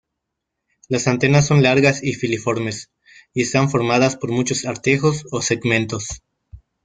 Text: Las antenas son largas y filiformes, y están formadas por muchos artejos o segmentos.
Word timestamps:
Las 0.87 1.07
antenas 1.07 1.45
son 1.45 1.61
largas 1.61 2.01
y 2.03 2.13
filiformes, 2.13 2.89
y 3.35 3.43
están 3.43 3.69
formadas 3.69 4.15
por 4.15 4.31
muchos 4.31 4.65
artejos 4.65 5.25
o 5.29 5.43
segmentos. 5.43 6.23